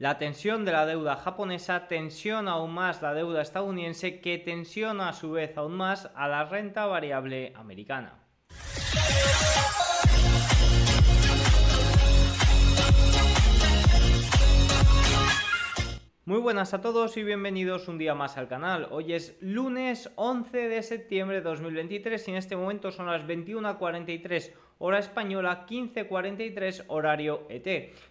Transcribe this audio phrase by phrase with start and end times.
[0.00, 5.12] La tensión de la deuda japonesa tensiona aún más la deuda estadounidense que tensiona a
[5.12, 8.14] su vez aún más a la renta variable americana.
[16.24, 18.86] Muy buenas a todos y bienvenidos un día más al canal.
[18.92, 24.52] Hoy es lunes 11 de septiembre de 2023 y en este momento son las 21.43
[24.78, 27.66] hora española, 15.43 horario ET.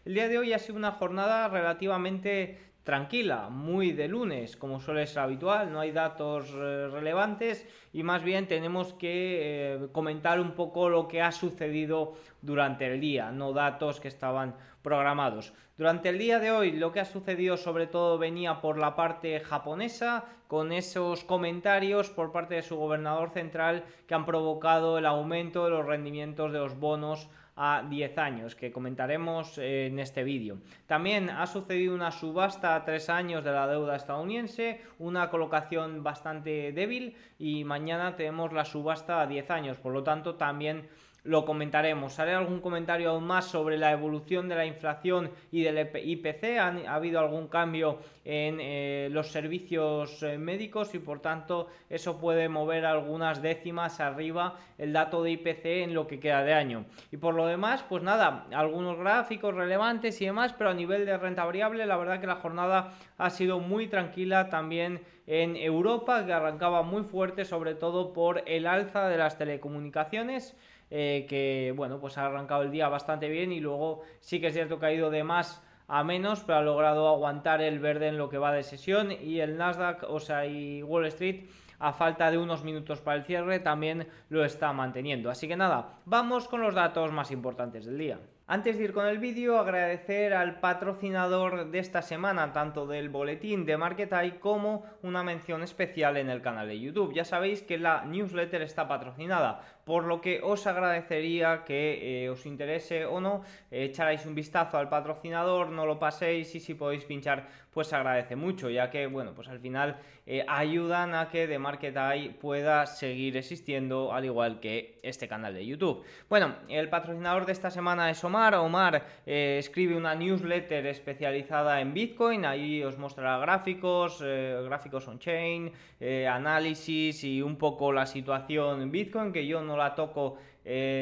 [0.05, 5.05] El día de hoy ha sido una jornada relativamente tranquila, muy de lunes, como suele
[5.07, 10.51] ser habitual, no hay datos eh, relevantes y más bien tenemos que eh, comentar un
[10.51, 14.55] poco lo que ha sucedido durante el día, no datos que estaban
[14.87, 15.51] programados.
[15.77, 19.37] Durante el día de hoy lo que ha sucedido sobre todo venía por la parte
[19.41, 25.65] japonesa, con esos comentarios por parte de su gobernador central que han provocado el aumento
[25.65, 30.59] de los rendimientos de los bonos a 10 años, que comentaremos en este vídeo.
[30.85, 36.71] También ha sucedido una subasta a 3 años de la deuda estadounidense, una colocación bastante
[36.71, 40.87] débil y mañana tenemos la subasta a 10 años, por lo tanto también
[41.27, 42.17] lo comentaremos.
[42.19, 46.57] Haré algún comentario aún más sobre la evolución de la inflación y del IPC.
[46.57, 52.47] Ha, habido algún cambio en eh, los servicios eh, médicos y por tanto eso puede
[52.47, 56.85] mover algunas décimas arriba el dato de IPC en lo que queda de año.
[57.11, 61.17] Y por lo demás, pues nada, algunos gráficos relevantes y demás, pero a nivel de
[61.17, 66.31] renta variable, la verdad que la jornada ha sido muy tranquila también en Europa, que
[66.31, 70.55] arrancaba muy fuerte, sobre todo por el alza de las telecomunicaciones.
[70.89, 74.53] Eh, que bueno, pues ha arrancado el día bastante bien y luego sí que es
[74.53, 78.17] cierto que ha ido de más a menos, pero ha logrado aguantar el verde en
[78.17, 81.45] lo que va de sesión y el Nasdaq, o sea, y Wall Street
[81.79, 85.29] a falta de unos minutos para el cierre también lo está manteniendo.
[85.29, 88.19] Así que nada, vamos con los datos más importantes del día.
[88.49, 93.65] Antes de ir con el vídeo, agradecer al patrocinador de esta semana, tanto del boletín
[93.65, 97.13] de Market como una mención especial en el canal de YouTube.
[97.13, 102.45] Ya sabéis que la newsletter está patrocinada, por lo que os agradecería que eh, os
[102.45, 107.47] interese o no, echarais un vistazo al patrocinador, no lo paséis y si podéis pinchar,
[107.71, 109.95] pues agradece mucho, ya que, bueno, pues al final
[110.25, 111.95] eh, ayudan a que The Market
[112.37, 116.03] pueda seguir existiendo, al igual que este canal de YouTube.
[116.27, 119.05] Bueno, el patrocinador de esta semana es Omar Omar.
[119.25, 122.45] Eh, escribe una newsletter especializada en Bitcoin.
[122.45, 128.91] Ahí os mostrará gráficos, eh, gráficos on-chain, eh, análisis y un poco la situación en
[128.91, 130.37] Bitcoin, que yo no la toco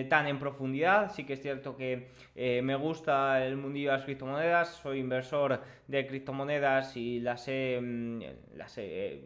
[0.09, 1.11] tan en profundidad.
[1.11, 6.05] Sí que es cierto que me gusta el mundillo de las criptomonedas, soy inversor de
[6.05, 8.21] criptomonedas y las he, mm,
[8.57, 9.23] las he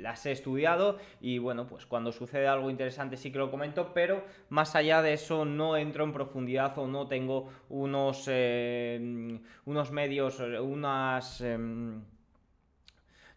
[0.00, 4.24] las he estudiado y bueno, pues cuando sucede algo interesante sí que lo comento, pero
[4.48, 10.40] más allá de eso no entro en profundidad o no tengo unos, eh, unos medios,
[10.40, 11.42] unas...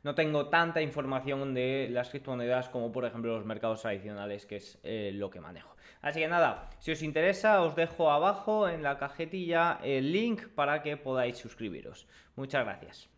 [0.03, 4.77] No tengo tanta información de las criptomonedas como por ejemplo los mercados tradicionales, que es
[4.83, 5.75] eh, lo que manejo.
[6.01, 10.81] Así que nada, si os interesa os dejo abajo en la cajetilla el link para
[10.81, 12.05] que podáis suscribiros.
[12.35, 13.09] Muchas gracias.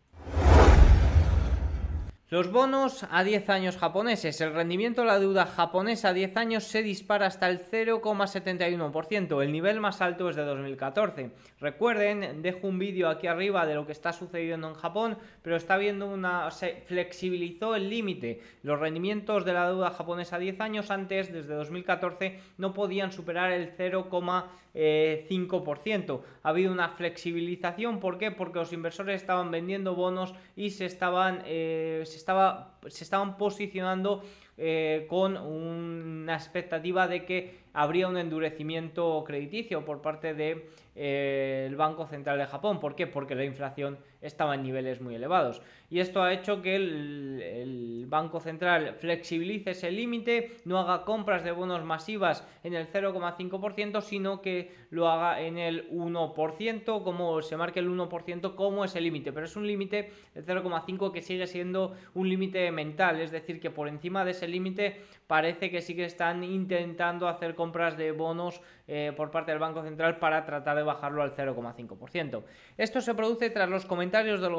[2.28, 4.40] Los bonos a 10 años japoneses.
[4.40, 9.44] El rendimiento de la deuda japonesa a 10 años se dispara hasta el 0,71%.
[9.44, 11.30] El nivel más alto es de 2014.
[11.60, 15.76] Recuerden, dejo un vídeo aquí arriba de lo que está sucediendo en Japón, pero está
[15.76, 16.50] viendo una...
[16.50, 18.40] se flexibilizó el límite.
[18.64, 23.52] Los rendimientos de la deuda japonesa a 10 años antes, desde 2014, no podían superar
[23.52, 26.20] el 0,5%.
[26.42, 28.00] Ha habido una flexibilización.
[28.00, 28.32] ¿Por qué?
[28.32, 31.44] Porque los inversores estaban vendiendo bonos y se estaban...
[31.46, 34.22] Eh, se, estaba, se estaban posicionando
[34.56, 42.06] eh, con una expectativa de que habría un endurecimiento crediticio por parte de, eh, Banco
[42.06, 42.80] Central de Japón.
[42.80, 43.06] ¿Por qué?
[43.06, 45.60] Porque la inflación estaba en niveles muy elevados.
[45.90, 51.50] Y esto ha hecho que el, Banco Central flexibilice ese límite, no haga compras de
[51.50, 57.80] bonos masivas en el 0,5%, sino que lo haga en el 1%, como se marque
[57.80, 59.32] el 1% como ese límite.
[59.32, 63.70] Pero es un límite, el 0,5, que sigue siendo un límite mental, es decir, que
[63.70, 68.60] por encima de ese límite parece que sí que están intentando hacer compras de bonos
[68.88, 72.44] eh, por parte del Banco Central para tratar de bajarlo al 0,5%.
[72.76, 74.52] Esto se produce tras los comentarios del,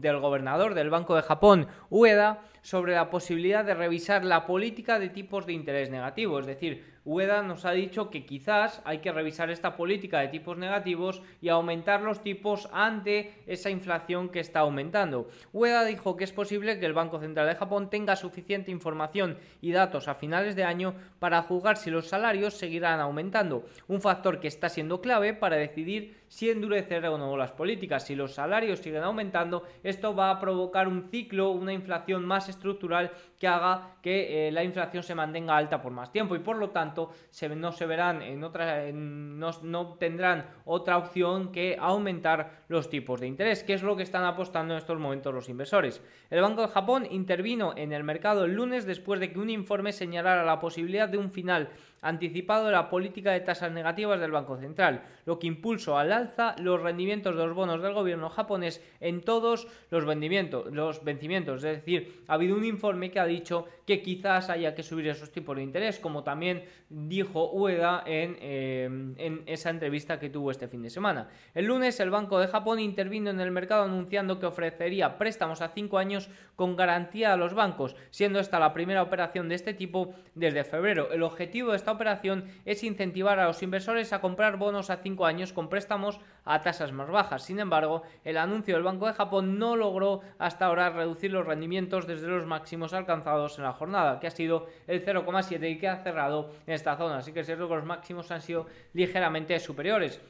[0.00, 5.10] del gobernador del Banco de Japón, Ueda, sobre la posibilidad de revisar la política de
[5.10, 9.50] tipos de interés negativo, es decir, Ueda nos ha dicho que quizás hay que revisar
[9.50, 15.28] esta política de tipos negativos y aumentar los tipos ante esa inflación que está aumentando.
[15.52, 19.72] Ueda dijo que es posible que el Banco Central de Japón tenga suficiente información y
[19.72, 24.46] datos a finales de año para juzgar si los salarios seguirán aumentando, un factor que
[24.46, 28.06] está siendo clave para decidir si endurecer o no las políticas.
[28.06, 33.12] Si los salarios siguen aumentando, esto va a provocar un ciclo, una inflación más estructural
[33.42, 36.70] que haga que eh, la inflación se mantenga alta por más tiempo y por lo
[36.70, 37.10] tanto
[37.56, 43.64] no se verán en otra, no, tendrán otra opción que aumentar los tipos de interés,
[43.64, 46.00] que es lo que están apostando en estos momentos los inversores.
[46.30, 49.90] El Banco de Japón intervino en el mercado el lunes después de que un informe
[49.90, 51.70] señalara la posibilidad de un final
[52.02, 56.56] anticipado de la política de tasas negativas del Banco Central, lo que impulsó al alza
[56.58, 61.64] los rendimientos de los bonos del gobierno japonés en todos los, los vencimientos.
[61.64, 65.32] Es decir, ha habido un informe que ha dicho que quizás haya que subir esos
[65.32, 68.84] tipos de interés, como también dijo Ueda en, eh,
[69.16, 71.28] en esa entrevista que tuvo este fin de semana.
[71.54, 75.68] El lunes el Banco de Japón intervino en el mercado anunciando que ofrecería préstamos a
[75.68, 80.14] cinco años con garantía a los bancos, siendo esta la primera operación de este tipo
[80.34, 81.10] desde febrero.
[81.10, 85.26] El objetivo de esta operación es incentivar a los inversores a comprar bonos a 5
[85.26, 87.44] años con préstamos a tasas más bajas.
[87.44, 92.06] Sin embargo, el anuncio del Banco de Japón no logró hasta ahora reducir los rendimientos
[92.06, 93.21] desde los máximos alcanzados
[93.58, 97.18] en la jornada, que ha sido el 0,7 y que ha cerrado en esta zona.
[97.18, 100.20] Así que es que los máximos han sido ligeramente superiores.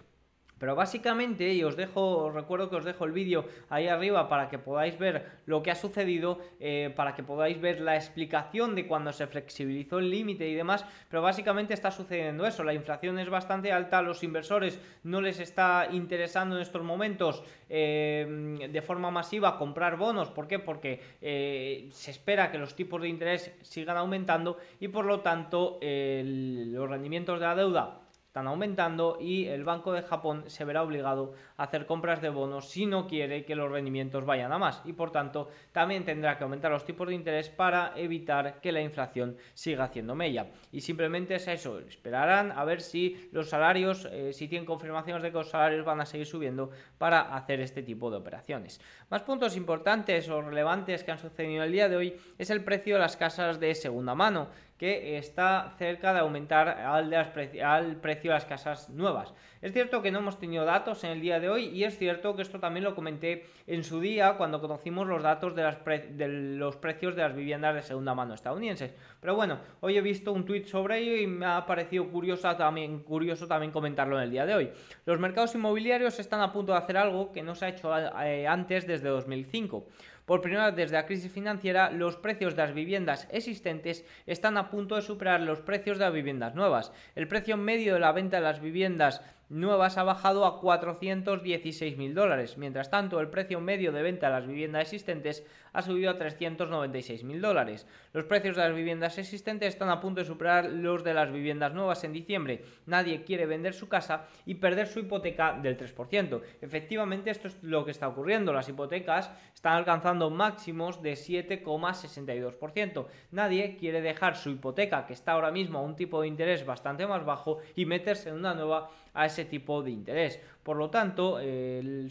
[0.63, 4.49] Pero básicamente, y os dejo, os recuerdo que os dejo el vídeo ahí arriba para
[4.49, 8.87] que podáis ver lo que ha sucedido, eh, para que podáis ver la explicación de
[8.87, 13.29] cuando se flexibilizó el límite y demás, pero básicamente está sucediendo eso, la inflación es
[13.29, 19.11] bastante alta, a los inversores no les está interesando en estos momentos eh, de forma
[19.11, 20.61] masiva comprar bonos, ¿por qué?
[20.61, 25.81] Porque eh, se espera que los tipos de interés sigan aumentando y por lo tanto
[25.83, 28.02] los rendimientos de la deuda
[28.33, 32.71] están aumentando y el Banco de Japón se verá obligado a hacer compras de bonos
[32.71, 36.45] si no quiere que los rendimientos vayan a más y por tanto también tendrá que
[36.45, 40.47] aumentar los tipos de interés para evitar que la inflación siga haciendo mella.
[40.71, 45.31] Y simplemente es eso, esperarán a ver si los salarios, eh, si tienen confirmaciones de
[45.31, 48.81] que los salarios van a seguir subiendo para hacer este tipo de operaciones.
[49.11, 52.95] Más puntos importantes o relevantes que han sucedido el día de hoy es el precio
[52.95, 54.49] de las casas de segunda mano
[54.83, 59.33] que está cerca de aumentar al, al, precio de las casas nuevas.
[59.61, 62.35] Es cierto que no hemos tenido datos en el día de hoy y es cierto
[62.35, 67.15] que esto también lo comenté en su día cuando conocimos los datos de, los precios
[67.15, 68.93] de las viviendas de segunda mano estadounidenses.
[69.21, 73.05] Pero bueno, hoy he visto un tweet sobre ello y me ha parecido curioso también,
[73.05, 74.73] curioso también comentarlo en el día de hoy.
[75.07, 78.49] Los mercados inmobiliarios están a punto de hacer algo que no se ha hecho eh,
[78.49, 79.87] antes desde 2005.
[80.25, 84.71] Por primera vez desde la crisis financiera, los precios de las viviendas existentes están a
[84.71, 86.93] punto de superar los precios de las viviendas nuevas.
[87.17, 89.21] El precio medio de la venta de las viviendas
[89.53, 92.57] nuevas ha bajado a 416 mil dólares.
[92.59, 97.25] Mientras tanto, el precio medio de venta de las viviendas existentes ha subido a 396
[97.25, 97.87] mil dólares.
[98.13, 101.73] Los precios de las viviendas existentes están a punto de superar los de las viviendas
[101.73, 102.65] nuevas en diciembre.
[102.87, 106.43] Nadie quiere vender su casa y perder su hipoteca del 3%.
[106.61, 108.53] Efectivamente, esto es lo que está ocurriendo.
[108.53, 113.07] Las hipotecas están alcanzando máximos de 7,62%.
[113.31, 117.07] Nadie quiere dejar su hipoteca, que está ahora mismo a un tipo de interés bastante
[117.07, 120.41] más bajo, y meterse en una nueva a ese tipo de interés.
[120.63, 122.09] Por lo tanto, eh,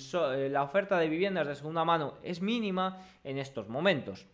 [0.51, 4.27] la oferta de viviendas de segunda mano es mínima en estos momentos.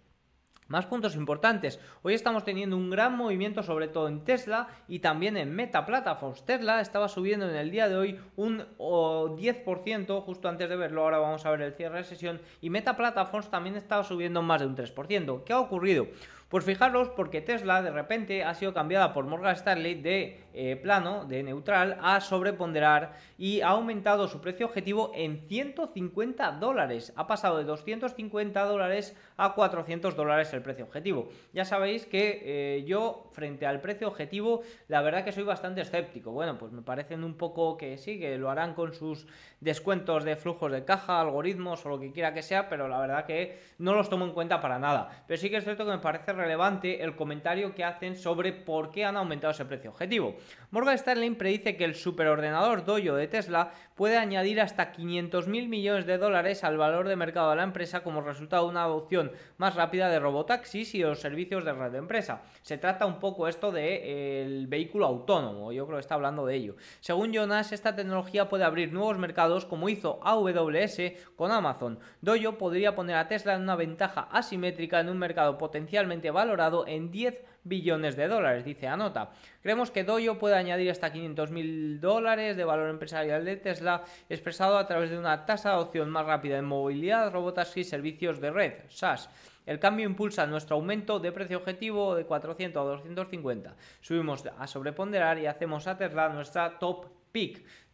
[0.67, 1.79] Más puntos importantes.
[2.01, 6.43] Hoy estamos teniendo un gran movimiento, sobre todo en Tesla y también en Meta Platforms.
[6.43, 11.19] Tesla estaba subiendo en el día de hoy un 10%, justo antes de verlo, ahora
[11.19, 12.41] vamos a ver el cierre de sesión.
[12.59, 15.45] Y Meta Platforms también estaba subiendo más de un 3%.
[15.45, 16.07] ¿Qué ha ocurrido?
[16.49, 21.25] Pues fijaros porque Tesla de repente ha sido cambiada por Morgan Stanley de eh, plano,
[21.25, 27.11] de neutral, a sobreponderar y ha aumentado su precio objetivo en 150 dólares.
[27.17, 31.27] Ha pasado de 250 dólares a 400 dólares el precio objetivo.
[31.51, 36.31] Ya sabéis que eh, yo frente al precio objetivo la verdad que soy bastante escéptico.
[36.31, 39.27] Bueno, pues me parecen un poco que sí, que lo harán con sus
[39.59, 43.25] descuentos de flujos de caja, algoritmos o lo que quiera que sea, pero la verdad
[43.25, 45.25] que no los tomo en cuenta para nada.
[45.27, 48.91] Pero sí que es cierto que me parece relevante el comentario que hacen sobre por
[48.91, 50.37] qué han aumentado ese precio objetivo.
[50.71, 56.05] Morgan Stanley predice que el superordenador Dojo de Tesla puede añadir hasta 500 mil millones
[56.05, 59.75] de dólares al valor de mercado de la empresa como resultado de una adopción más
[59.75, 62.43] rápida de robotaxis y los servicios de red de empresa.
[62.61, 66.55] Se trata un poco esto del de, vehículo autónomo, yo creo que está hablando de
[66.55, 66.75] ello.
[66.99, 71.01] Según Jonas, esta tecnología puede abrir nuevos mercados como hizo AWS
[71.35, 71.99] con Amazon.
[72.21, 77.09] Dojo podría poner a Tesla en una ventaja asimétrica en un mercado potencialmente valorado en
[77.09, 79.31] 10 billones de dólares, dice Anota.
[79.61, 84.77] Creemos que Dojo puede añadir hasta 500 mil dólares de valor empresarial de Tesla, expresado
[84.77, 88.51] a través de una tasa de adopción más rápida en movilidad, robotas y servicios de
[88.51, 89.29] red, SaaS.
[89.65, 93.75] El cambio impulsa nuestro aumento de precio objetivo de 400 a 250.
[93.99, 97.16] Subimos a sobreponderar y hacemos a Tesla nuestra top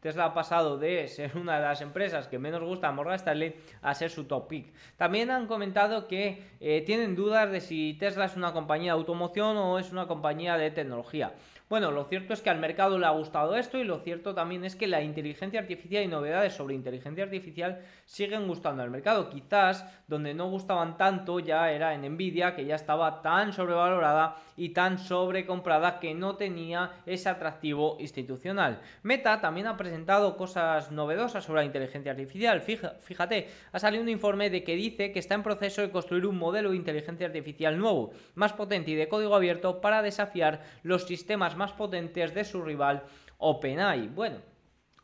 [0.03, 3.55] Tesla ha pasado de ser una de las empresas que menos gusta a Morgan Stanley
[3.81, 4.73] a ser su top pick.
[4.97, 9.55] También han comentado que eh, tienen dudas de si Tesla es una compañía de automoción
[9.55, 11.33] o es una compañía de tecnología.
[11.69, 14.63] Bueno, lo cierto es que al mercado le ha gustado esto y lo cierto también
[14.63, 19.29] es que la inteligencia artificial y novedades sobre inteligencia artificial siguen gustando al mercado.
[19.29, 24.69] Quizás donde no gustaban tanto ya era en Nvidia, que ya estaba tan sobrevalorada y
[24.69, 28.81] tan sobrecomprada que no tenía ese atractivo institucional.
[29.01, 32.61] Meta también ha presentado cosas novedosas sobre la inteligencia artificial.
[32.61, 36.37] Fíjate, ha salido un informe de que dice que está en proceso de construir un
[36.37, 41.55] modelo de inteligencia artificial nuevo, más potente y de código abierto para desafiar los sistemas
[41.55, 43.03] más más potentes de su rival
[43.37, 44.09] OpenAI.
[44.09, 44.39] Bueno,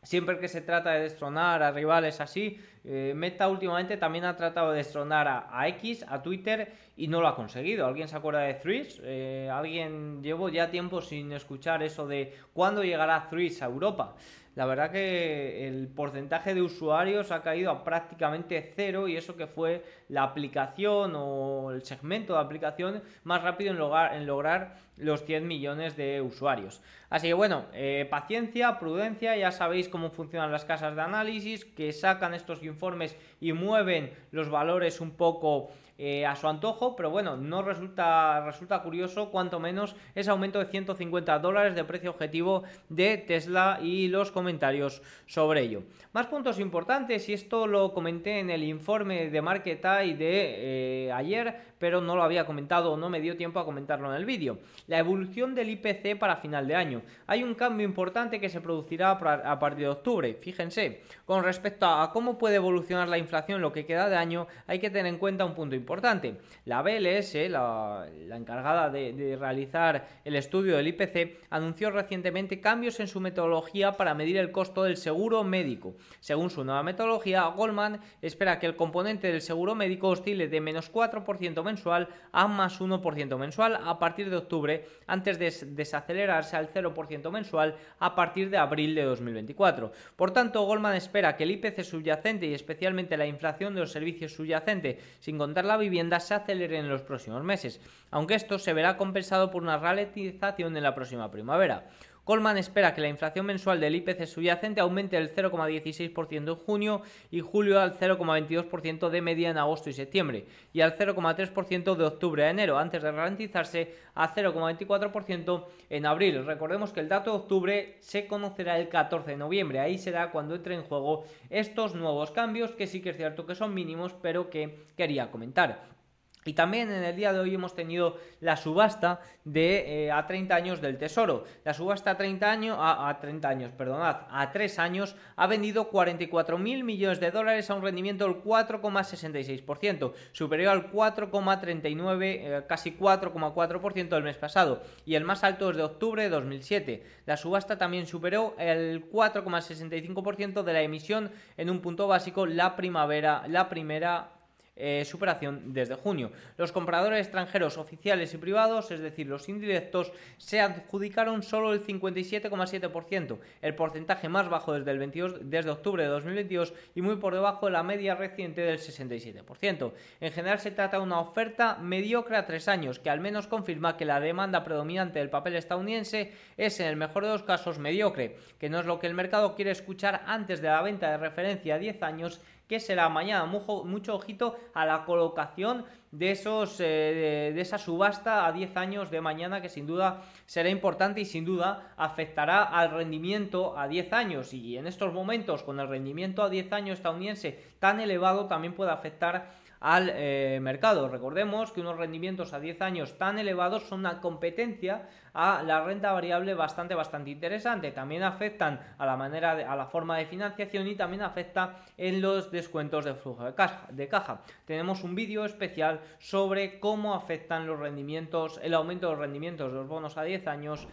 [0.02, 4.72] siempre que se trata de destronar a rivales así, eh, Meta últimamente también ha tratado
[4.72, 7.86] de destronar a, X, a Twitter y no lo ha conseguido.
[7.86, 9.00] ¿Alguien se acuerda de Threads?
[9.02, 14.16] Eh, ¿Alguien llevo ya tiempo sin escuchar eso de cuándo llegará Threads a Europa?
[14.56, 19.46] la verdad que el porcentaje de usuarios ha caído a prácticamente cero y eso que
[19.46, 25.96] fue la aplicación o el segmento de aplicación más rápido en lograr, los 100 millones
[25.96, 26.82] de usuarios.
[27.08, 31.92] Así que bueno, eh, paciencia, prudencia, ya sabéis cómo funcionan las casas de análisis que
[31.92, 35.70] sacan estos informes y mueven los valores un poco
[36.02, 40.64] eh, a su antojo, pero bueno, no resulta, resulta curioso, cuanto menos, ese aumento de
[40.64, 45.82] 150 dólares de precio objetivo de Tesla y los comentarios sobre ello.
[46.14, 51.12] Más puntos importantes, y esto lo comenté en el informe de Market Eye de eh,
[51.12, 54.26] ayer, pero no lo había comentado o no me dio tiempo a comentarlo en el
[54.26, 54.58] vídeo.
[54.86, 57.02] La evolución del IPC para final de año.
[57.26, 60.34] Hay un cambio importante que se producirá a partir de octubre.
[60.34, 64.78] Fíjense, con respecto a cómo puede evolucionar la inflación lo que queda de año, hay
[64.78, 66.36] que tener en cuenta un punto importante.
[66.66, 73.20] La BLS, la, encargada de, realizar el estudio del IPC, anunció recientemente cambios en su
[73.20, 75.94] metodología para medir el costo del seguro médico.
[76.20, 80.92] Según su nueva metodología, Goldman espera que el componente del seguro médico oscile de menos
[80.92, 87.30] 4% mensual a más 1% mensual a partir de octubre, antes de desacelerarse al 0%
[87.30, 89.92] mensual a partir de abril de 2024.
[90.16, 94.32] Por tanto, Goldman espera que el IPC subyacente y especialmente la inflación de los servicios
[94.32, 98.96] subyacentes, sin contar la vivienda, se acelere en los próximos meses, aunque esto se verá
[98.96, 101.88] compensado por una ralentización en la próxima primavera.
[102.30, 107.40] Goldman espera que la inflación mensual del IPC subyacente aumente del 0,16% en junio y
[107.40, 112.50] julio al 0,22% de media en agosto y septiembre y al 0,3% de octubre a
[112.50, 116.46] enero, antes de ralentizarse a 0,24% en abril.
[116.46, 120.54] Recordemos que el dato de octubre se conocerá el 14 de noviembre, ahí será cuando
[120.54, 124.50] entre en juego estos nuevos cambios que sí que es cierto que son mínimos, pero
[124.50, 125.99] que quería comentar.
[126.44, 130.54] Y también en el día de hoy hemos tenido la subasta de eh, a 30
[130.54, 131.44] años del Tesoro.
[131.64, 136.56] La subasta a 30 años, a, 30 años, perdonad, a 3 años ha vendido 44
[136.56, 144.08] mil millones de dólares a un rendimiento del 4,66%, superior al 4,39, eh, casi 4,4%
[144.08, 147.04] del mes pasado y el más alto desde octubre de 2007.
[147.26, 153.44] La subasta también superó el 4,65% de la emisión en un punto básico la primavera,
[153.46, 154.39] la primera
[154.76, 156.30] eh, superación desde junio.
[156.56, 163.38] Los compradores extranjeros oficiales y privados, es decir, los indirectos, se adjudicaron solo el 57,7%,
[163.60, 167.66] el porcentaje más bajo desde, el 22, desde octubre de 2022 y muy por debajo
[167.66, 169.92] de la media reciente del 67%.
[170.20, 173.96] En general se trata de una oferta mediocre a tres años, que al menos confirma
[173.96, 178.38] que la demanda predominante del papel estadounidense es en el mejor de los casos mediocre,
[178.58, 181.74] que no es lo que el mercado quiere escuchar antes de la venta de referencia
[181.74, 183.46] a 10 años que será mañana.
[183.46, 189.20] Mucho, ojito a la colocación de, esos, eh, de, esa subasta a 10 años de
[189.20, 194.54] mañana que sin duda será importante y sin duda afectará al rendimiento a 10 años
[194.54, 198.92] y en estos momentos con el rendimiento a 10 años estadounidense tan elevado también puede
[198.92, 201.08] afectar al eh, mercado.
[201.08, 206.12] Recordemos que unos rendimientos a 10 años tan elevados son una competencia a la renta
[206.12, 207.90] variable bastante bastante interesante.
[207.92, 212.50] También afectan a la manera a la forma de financiación y también afecta en los
[212.50, 213.86] descuentos de flujo de caja.
[213.90, 214.42] De caja.
[214.66, 219.78] Tenemos un vídeo especial sobre cómo afectan los rendimientos, el aumento de los rendimientos de
[219.78, 220.88] los bonos a 10 años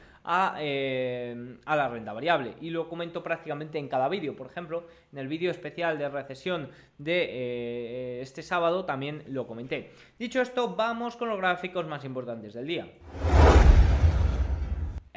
[0.60, 2.56] eh, a, la renta variable.
[2.62, 4.36] Y lo comento prácticamente en cada vídeo.
[4.36, 9.92] Por ejemplo, en el vídeo especial de recesión de eh, este sábado también lo comenté.
[10.20, 12.88] Dicho esto, vamos con los gráficos más importantes del día.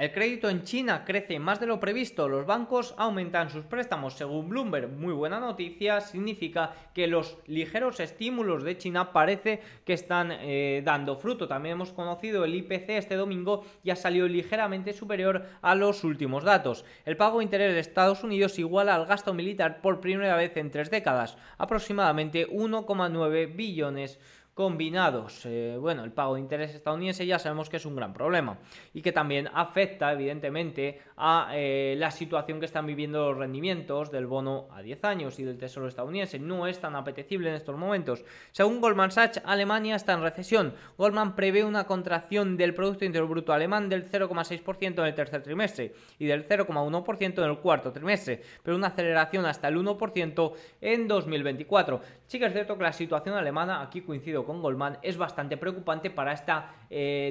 [0.00, 4.48] El crédito en China crece más de lo previsto, los bancos aumentan sus préstamos según
[4.48, 4.88] Bloomberg.
[4.88, 11.16] Muy buena noticia, significa que los ligeros estímulos de China parece que están eh, dando
[11.16, 11.46] fruto.
[11.46, 16.44] También hemos conocido el IPC este domingo y ha salido ligeramente superior a los últimos
[16.44, 16.86] datos.
[17.04, 20.70] El pago de interés de Estados Unidos iguala al gasto militar por primera vez en
[20.70, 24.18] tres décadas, aproximadamente 1,9 billones
[24.60, 25.46] combinados.
[25.46, 28.58] Eh, bueno, el pago de interés estadounidense ya sabemos que es un gran problema
[28.92, 34.26] y que también afecta evidentemente a eh, la situación que están viviendo los rendimientos del
[34.26, 36.38] bono a 10 años y del tesoro estadounidense.
[36.38, 38.22] No es tan apetecible en estos momentos.
[38.52, 40.74] Según Goldman Sachs, Alemania está en recesión.
[40.98, 45.94] Goldman prevé una contracción del Producto Interior Bruto alemán del 0,6% en el tercer trimestre
[46.18, 50.52] y del 0,1% en el cuarto trimestre, pero una aceleración hasta el 1%
[50.82, 52.02] en 2024.
[52.26, 56.10] Sí que es cierto que la situación alemana, aquí coincido con Goldman, es bastante preocupante
[56.10, 56.52] para este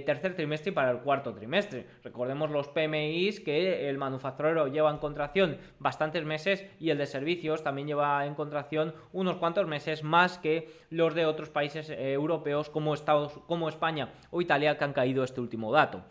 [0.06, 1.86] tercer trimestre y para el cuarto trimestre.
[2.04, 7.64] Recordemos los PMIs que el manufacturero lleva en contracción bastantes meses y el de servicios
[7.64, 12.70] también lleva en contracción unos cuantos meses más que los de otros países eh, europeos
[12.70, 16.04] como, Estados, como España o Italia que han caído este último dato.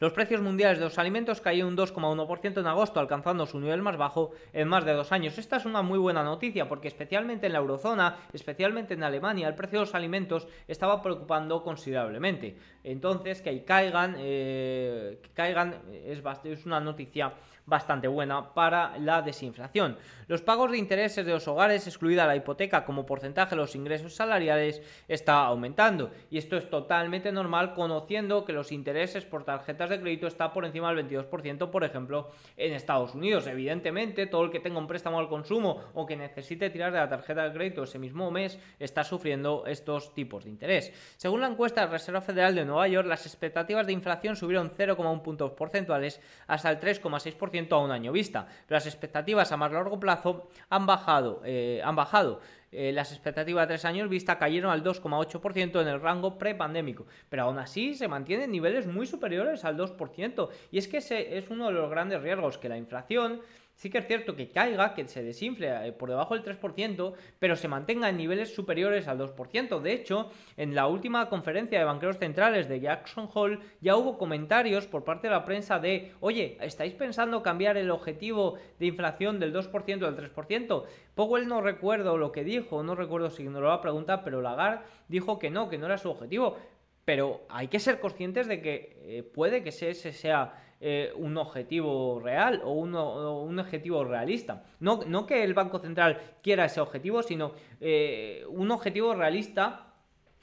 [0.00, 3.96] Los precios mundiales de los alimentos cayeron un 2,1% en agosto, alcanzando su nivel más
[3.96, 5.38] bajo en más de dos años.
[5.38, 9.54] Esta es una muy buena noticia porque especialmente en la eurozona, especialmente en Alemania, el
[9.54, 12.56] precio de los alimentos estaba preocupando considerablemente.
[12.84, 17.34] Entonces, que caigan, eh, que caigan es, es una noticia
[17.68, 19.98] bastante buena para la desinflación.
[20.26, 24.14] Los pagos de intereses de los hogares, excluida la hipoteca como porcentaje de los ingresos
[24.14, 26.10] salariales, está aumentando.
[26.30, 30.64] Y esto es totalmente normal conociendo que los intereses por tarjetas de crédito está por
[30.64, 33.46] encima del 22%, por ejemplo, en Estados Unidos.
[33.46, 37.08] Evidentemente, todo el que tenga un préstamo al consumo o que necesite tirar de la
[37.08, 40.92] tarjeta de crédito ese mismo mes está sufriendo estos tipos de interés.
[41.16, 44.70] Según la encuesta de la Reserva Federal de Nueva York, las expectativas de inflación subieron
[44.70, 49.98] 0,1 puntos porcentuales hasta el 3,6% a un año vista, las expectativas a más largo
[49.98, 51.42] plazo han bajado.
[51.44, 52.40] Eh, han bajado.
[52.70, 57.44] Eh, las expectativas de tres años vista cayeron al 2,8% en el rango prepandémico, pero
[57.44, 60.50] aún así se mantienen niveles muy superiores al 2%.
[60.70, 63.40] Y es que ese es uno de los grandes riesgos, que la inflación
[63.78, 67.54] Sí que es cierto que caiga, que se desinfle eh, por debajo del 3%, pero
[67.54, 69.80] se mantenga en niveles superiores al 2%.
[69.80, 74.88] De hecho, en la última conferencia de banqueros centrales de Jackson Hole ya hubo comentarios
[74.88, 79.54] por parte de la prensa de, oye, ¿estáis pensando cambiar el objetivo de inflación del
[79.54, 80.84] 2% al 3%?
[81.14, 84.42] Powell no recuerdo lo que dijo, no recuerdo si nos lo va a preguntar, pero
[84.42, 86.56] Lagarde dijo que no, que no era su objetivo.
[87.04, 92.20] Pero hay que ser conscientes de que eh, puede que ese sea eh, un objetivo
[92.20, 94.62] real o, un objetivo realista.
[94.80, 99.88] No, no, que el Banco Central quiera ese objetivo, sino eh, un objetivo realista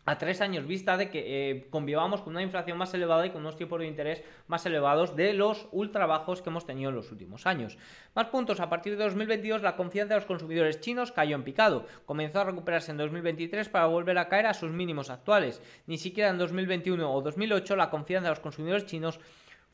[0.06, 3.41] a tres años vista de que eh, convivamos con una inflación más elevada y con
[3.41, 7.12] unos tipos de interés más elevados de los ultra bajos que hemos tenido en los
[7.12, 7.78] últimos años.
[8.13, 11.88] Más puntos, a partir de 2022 la confianza de los consumidores chinos cayó en picado,
[12.06, 15.62] comenzó a recuperarse en 2023 para volver a caer a sus mínimos actuales.
[15.88, 19.19] Ni siquiera en 2021 o 2008 la confianza de los consumidores chinos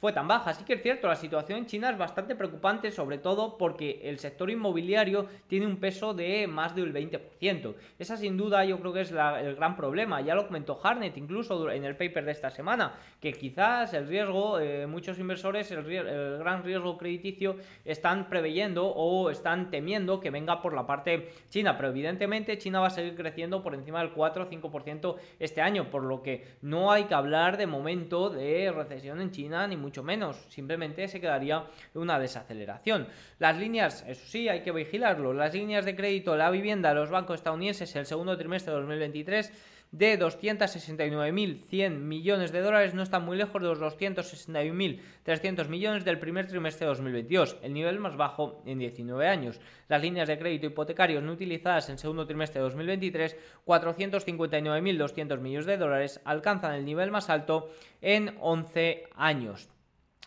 [0.02, 0.50] fue tan baja.
[0.50, 4.18] Así que es cierto, la situación en China es bastante preocupante, sobre todo porque el
[4.18, 7.76] sector inmobiliario tiene un peso de más del 20%.
[8.00, 10.20] Esa sin duda yo creo que es el gran problema.
[10.22, 14.60] Ya lo comentó Harnett incluso en el paper de esta semana, que quizás el riesgo,
[14.60, 20.64] eh, muchos inversores, el, el, gran riesgo crediticio están preveyendo o están temiendo que venga
[20.64, 21.78] por la parte china.
[21.78, 25.92] Pero evidentemente China va a seguir creciendo por encima del 4 o 5% este año,
[25.92, 29.91] por lo que no hay que hablar de momento de recesión en China ni mucho
[29.92, 33.10] mucho menos, simplemente se quedaría una desaceleración.
[33.40, 37.36] Las líneas, eso sí, hay que vigilarlo, las líneas de crédito, la vivienda, los bancos
[37.36, 39.52] estadounidenses el segundo trimestre de 2023
[39.92, 46.48] de 269.100 millones de dólares no están muy lejos de los 261.300 millones del primer
[46.48, 49.60] trimestre de 2022, el nivel más bajo en 19 años.
[49.90, 55.78] Las líneas de crédito hipotecario no utilizadas en segundo trimestre de 2023, 459.200 millones de
[55.78, 59.70] dólares, alcanzan el nivel más alto en 11 años.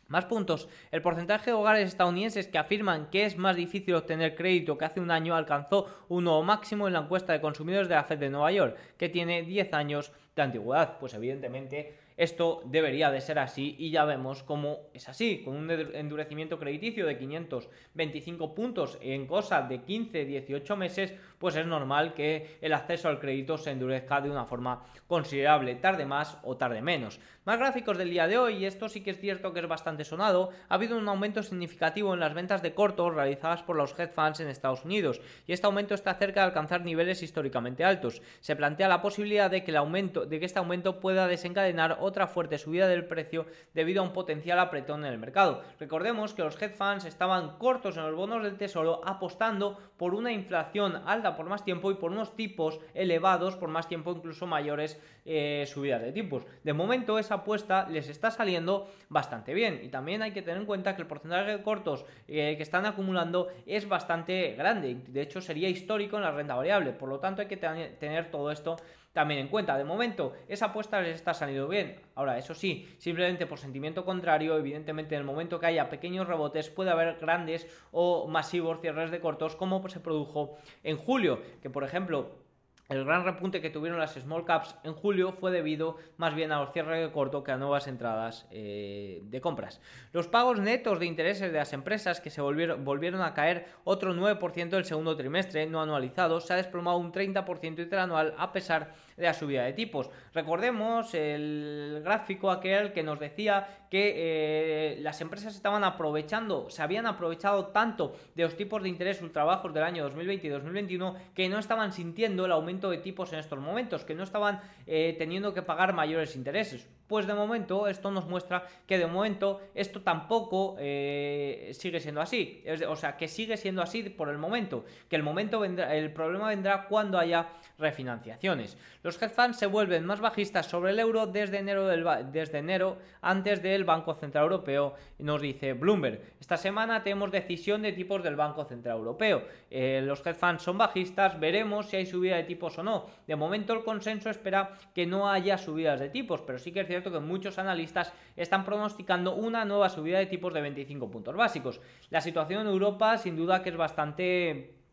[0.08, 0.68] Más puntos.
[0.90, 5.00] El porcentaje de hogares estadounidenses que afirman que es más difícil obtener crédito que hace
[5.00, 8.30] un año alcanzó un nuevo máximo en la encuesta de consumidores de la Fed de
[8.30, 10.98] Nueva York, que tiene 10 años de antigüedad.
[10.98, 15.70] Pues evidentemente esto debería de ser así y ya vemos cómo es así, con un
[15.70, 22.72] endurecimiento crediticio de 525 puntos en cosa de 15-18 meses, pues es normal que el
[22.72, 27.20] acceso al crédito se endurezca de una forma considerable, tarde más o tarde menos.
[27.44, 30.04] Más gráficos del día de hoy, y esto sí que es cierto que es bastante
[30.04, 34.14] sonado, ha habido un aumento significativo en las ventas de cortos realizadas por los hedge
[34.14, 38.22] funds en Estados Unidos, y este aumento está cerca de alcanzar niveles históricamente altos.
[38.40, 42.26] Se plantea la posibilidad de que, el aumento, de que este aumento pueda desencadenar otra
[42.26, 45.62] fuerte subida del precio debido a un potencial apretón en el mercado.
[45.80, 50.32] Recordemos que los hedge funds estaban cortos en los bonos del tesoro apostando por una
[50.32, 55.00] inflación alta por más tiempo y por unos tipos elevados por más tiempo, incluso mayores
[55.24, 56.44] eh, subidas de tipos.
[56.62, 60.66] De momento esa apuesta les está saliendo bastante bien y también hay que tener en
[60.66, 64.96] cuenta que el porcentaje de cortos eh, que están acumulando es bastante grande.
[65.08, 66.92] De hecho sería histórico en la renta variable.
[66.92, 68.76] Por lo tanto hay que tener todo esto
[69.14, 69.78] también en cuenta.
[69.78, 71.96] De momento, esa apuesta les está saliendo bien.
[72.16, 76.68] Ahora, eso sí, simplemente por sentimiento contrario, evidentemente en el momento que haya pequeños rebotes
[76.68, 81.84] puede haber grandes o masivos cierres de cortos como se produjo en julio, que por
[81.84, 82.43] ejemplo
[82.88, 86.60] el gran repunte que tuvieron las small caps en julio fue debido más bien a
[86.60, 89.80] los cierres de corto que a nuevas entradas eh, de compras.
[90.12, 94.14] Los pagos netos de intereses de las empresas que se volvieron, volvieron a caer otro
[94.14, 99.24] 9% el segundo trimestre no anualizado, se ha desplomado un 30% interanual a pesar de
[99.24, 100.10] la subida de tipos.
[100.34, 107.06] Recordemos el gráfico aquel que nos decía que eh, las empresas estaban aprovechando, se habían
[107.06, 111.58] aprovechado tanto de los tipos de interés ultrabajos del año 2020 y 2021 que no
[111.58, 115.62] estaban sintiendo el aumento de tipos en estos momentos, que no estaban eh, teniendo que
[115.62, 116.88] pagar mayores intereses.
[117.06, 122.64] Pues de momento esto nos muestra que de momento esto tampoco eh, sigue siendo así.
[122.88, 124.84] o sea, que sigue siendo así por el momento.
[125.08, 128.78] Que el momento vendrá, el problema vendrá cuando haya refinanciaciones.
[129.02, 131.86] Los hedge funds se vuelven más bajistas sobre el euro desde enero,
[132.24, 136.20] desde enero antes del Banco Central Europeo, nos dice Bloomberg.
[136.40, 139.44] Esta semana tenemos decisión de tipos del Banco Central Europeo.
[139.70, 143.06] Eh, los hedge funds son bajistas, veremos si hay subida de tipos o no.
[143.26, 146.86] De momento el consenso espera que no haya subidas de tipos, pero sí que es
[146.86, 151.80] cierto que muchos analistas están pronosticando una nueva subida de tipos de 25 puntos básicos.
[152.10, 154.83] La situación en Europa sin duda que es bastante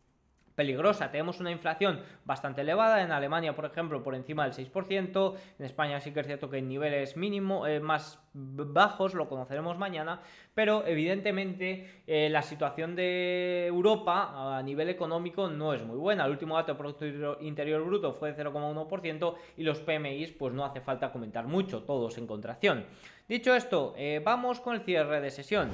[0.54, 1.10] peligrosa.
[1.10, 6.00] Tenemos una inflación bastante elevada, en Alemania, por ejemplo, por encima del 6%, en España
[6.00, 10.20] sí que es cierto que en niveles mínimo, eh, más bajos, lo conoceremos mañana,
[10.54, 16.24] pero evidentemente eh, la situación de Europa a nivel económico no es muy buena.
[16.24, 20.64] El último dato de Producto Interior Bruto fue de 0,1% y los PMIs pues no
[20.64, 22.86] hace falta comentar mucho, todos en contracción.
[23.28, 25.70] Dicho esto, eh, vamos con el cierre de sesión.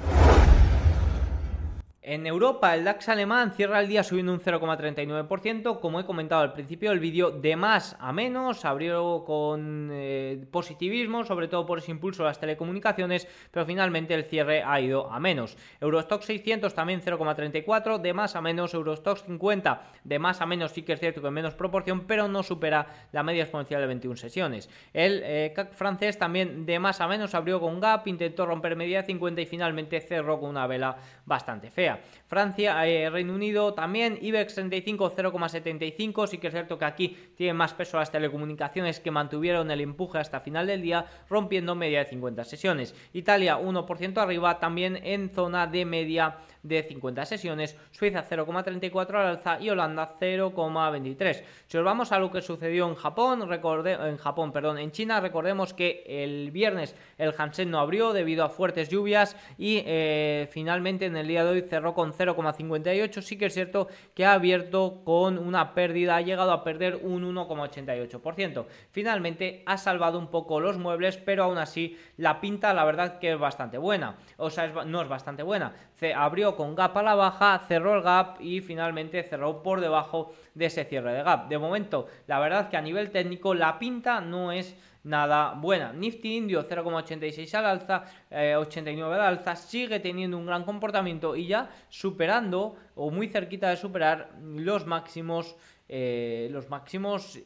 [2.11, 5.79] En Europa, el DAX alemán cierra el día subiendo un 0,39%.
[5.79, 8.65] Como he comentado al principio del vídeo, de más a menos.
[8.65, 14.23] Abrió con eh, positivismo, sobre todo por ese impulso a las telecomunicaciones, pero finalmente el
[14.23, 15.55] cierre ha ido a menos.
[15.79, 18.73] Eurostock 600 también 0,34, de más a menos.
[18.73, 22.27] Eurostock 50, de más a menos, sí que es cierto que en menos proporción, pero
[22.27, 24.67] no supera la media exponencial de 21 sesiones.
[24.93, 29.03] El eh, CAC francés también de más a menos abrió con gap, intentó romper media
[29.03, 31.98] 50 y finalmente cerró con una vela bastante fea.
[32.27, 37.53] Francia, eh, Reino Unido también, IBEX 35 0,75, sí que es cierto que aquí tiene
[37.53, 42.09] más peso las telecomunicaciones que mantuvieron el empuje hasta final del día, rompiendo media de
[42.09, 42.95] 50 sesiones.
[43.13, 49.59] Italia 1% arriba, también en zona de media de 50 sesiones, Suiza 0,34 al alza
[49.59, 51.43] y Holanda 0,23.
[51.67, 55.19] Si os vamos a lo que sucedió en Japón, recorde, en Japón, perdón, en China,
[55.19, 61.05] recordemos que el viernes el Hansen no abrió debido a fuertes lluvias y eh, finalmente
[61.05, 63.21] en el día de hoy cerró con 0,58.
[63.21, 67.23] Sí que es cierto que ha abierto con una pérdida, ha llegado a perder un
[67.35, 68.65] 1,88%.
[68.91, 73.33] Finalmente ha salvado un poco los muebles, pero aún así la pinta la verdad que
[73.33, 74.17] es bastante buena.
[74.37, 75.73] O sea, no es bastante buena.
[75.95, 80.33] Se abrió con gap a la baja, cerró el gap y finalmente cerró por debajo
[80.53, 81.47] de ese cierre de gap.
[81.49, 85.93] De momento, la verdad que a nivel técnico la pinta no es nada buena.
[85.93, 91.47] Nifty Indio 0,86 al alza, 89 eh, al alza, sigue teniendo un gran comportamiento y
[91.47, 95.55] ya superando o muy cerquita de superar los máximos,
[95.87, 97.39] eh, los máximos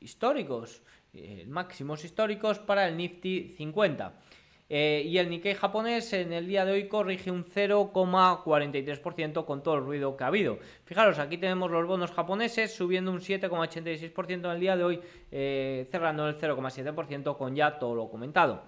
[0.00, 4.12] históricos, eh, máximos históricos para el Nifty 50.
[4.72, 9.74] Eh, y el Nikkei japonés en el día de hoy corrige un 0,43% con todo
[9.74, 10.60] el ruido que ha habido.
[10.84, 15.00] Fijaros, aquí tenemos los bonos japoneses subiendo un 7,86% en el día de hoy,
[15.32, 18.62] eh, cerrando el 0,7% con ya todo lo comentado.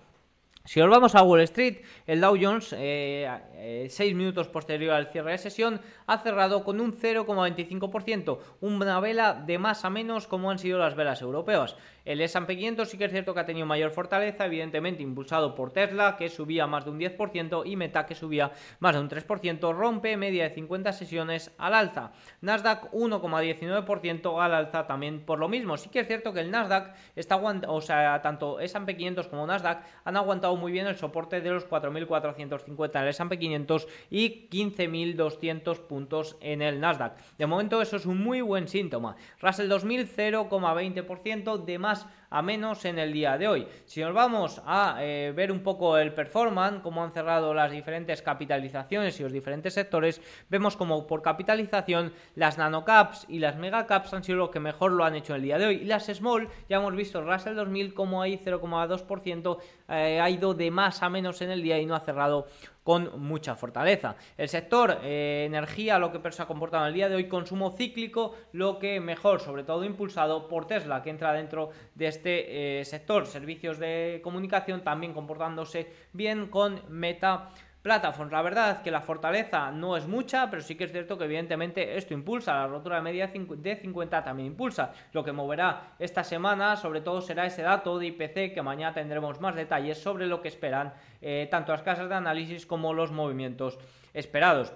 [0.64, 5.32] Si nos vamos a Wall Street, el Dow Jones, 6 eh, minutos posterior al cierre
[5.32, 10.60] de sesión, ha cerrado con un 0,25%, una vela de más a menos como han
[10.60, 11.74] sido las velas europeas.
[12.04, 15.72] El S&P 500 sí que es cierto que ha tenido mayor fortaleza, evidentemente impulsado por
[15.72, 19.74] Tesla, que subía más de un 10%, y Meta, que subía más de un 3%,
[19.74, 22.12] rompe media de 50 sesiones al alza.
[22.40, 25.76] Nasdaq 1,19% al alza también por lo mismo.
[25.76, 29.84] Sí que es cierto que el Nasdaq está o sea, tanto S&P 500 como Nasdaq
[30.04, 35.78] han aguantado muy bien el soporte de los 4.450 en el S&P 500 y 15.200
[35.80, 37.16] puntos en el Nasdaq.
[37.38, 39.16] De momento eso es un muy buen síntoma.
[39.40, 43.68] Russell 2000 0,20% de más más a menos en el día de hoy.
[43.84, 48.22] Si nos vamos a eh, ver un poco el performance, cómo han cerrado las diferentes
[48.22, 54.24] capitalizaciones y los diferentes sectores, vemos como por capitalización las nanocaps y las megacaps han
[54.24, 55.74] sido los que mejor lo han hecho en el día de hoy.
[55.76, 60.54] Y las small, ya hemos visto el Russell 2000 como hay 0,2% eh, ha ido
[60.54, 62.46] de más a menos en el día y no ha cerrado
[62.82, 64.16] con mucha fortaleza.
[64.36, 67.76] El sector eh, energía, lo que se ha comportado en el día de hoy, consumo
[67.76, 72.84] cíclico, lo que mejor, sobre todo impulsado por Tesla, que entra dentro de este eh,
[72.84, 73.26] sector.
[73.26, 77.50] Servicios de comunicación también comportándose bien con Meta.
[77.82, 81.24] Plataformas, la verdad que la fortaleza no es mucha, pero sí que es cierto que
[81.24, 84.92] evidentemente esto impulsa, la rotura de media de 50 también impulsa.
[85.12, 89.40] Lo que moverá esta semana sobre todo será ese dato de IPC que mañana tendremos
[89.40, 93.80] más detalles sobre lo que esperan eh, tanto las casas de análisis como los movimientos
[94.14, 94.72] esperados.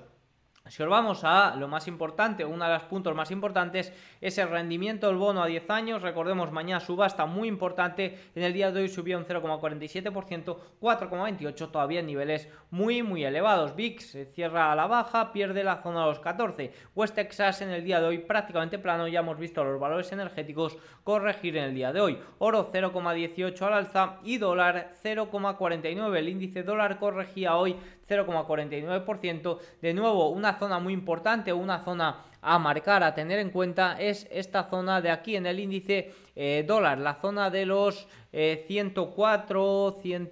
[0.69, 4.49] Si os vamos a lo más importante, uno de los puntos más importantes es el
[4.49, 6.03] rendimiento del bono a 10 años.
[6.03, 8.19] Recordemos, mañana subasta muy importante.
[8.35, 13.77] En el día de hoy subió un 0,47%, 4,28% todavía en niveles muy, muy elevados.
[13.77, 16.73] VIX cierra a la baja, pierde la zona de los 14.
[16.97, 19.07] West Texas en el día de hoy prácticamente plano.
[19.07, 22.19] Ya hemos visto los valores energéticos corregir en el día de hoy.
[22.39, 26.17] Oro 0,18 al alza y dólar 0,49.
[26.17, 27.77] El índice dólar corregía hoy
[28.09, 29.59] 0,49%.
[29.81, 34.27] De nuevo, una zona muy importante, una zona a marcar, a tener en cuenta, es
[34.31, 40.31] esta zona de aquí en el índice eh, dólar, la zona de los 104, 100,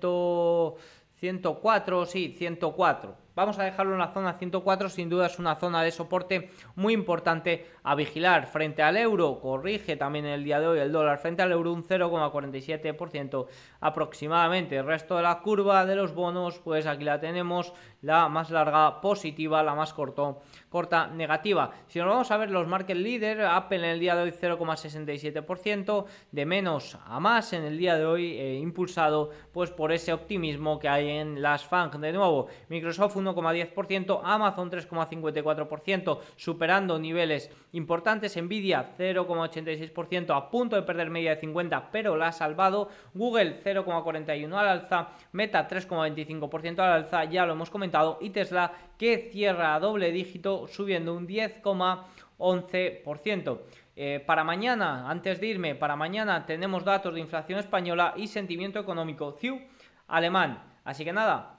[1.15, 3.25] 104, sí, 104.
[3.35, 6.93] Vamos a dejarlo en la zona 104, sin duda es una zona de soporte muy
[6.93, 8.47] importante a vigilar.
[8.47, 11.85] Frente al euro, corrige también el día de hoy el dólar frente al euro un
[11.85, 13.47] 0,47%
[13.81, 14.77] aproximadamente.
[14.77, 19.01] El resto de la curva de los bonos, pues aquí la tenemos, la más larga
[19.03, 21.73] positiva, la más corto, corta negativa.
[21.87, 26.07] Si nos vamos a ver los market leaders, Apple en el día de hoy 0,67%,
[26.33, 30.79] de menos a más en el día de hoy, eh, impulsado pues por ese optimismo
[30.79, 31.99] que hay en las FANG.
[31.99, 41.11] De nuevo, Microsoft 1,10%, Amazon 3,54%, superando niveles importantes, Nvidia 0,86%, a punto de perder
[41.11, 47.25] media de 50, pero la ha salvado, Google 0,41 al alza, Meta 3,25% al alza,
[47.25, 53.59] ya lo hemos comentado, y Tesla que cierra a doble dígito subiendo un 10,11%.
[53.97, 58.81] Eh, para mañana, antes de irme, para mañana tenemos datos de inflación española y sentimiento
[58.81, 59.61] económico CIU
[60.09, 60.63] alemán.
[60.85, 61.54] Así que nada,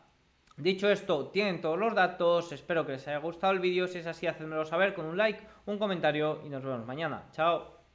[0.58, 4.08] Dicho esto, tienen todos los datos, espero que les haya gustado el vídeo, si es
[4.08, 7.28] así, hacedmelo saber con un like, un comentario y nos vemos mañana.
[7.34, 7.75] Chao.